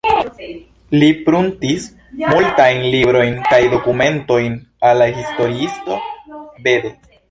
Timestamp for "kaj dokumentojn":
3.53-4.61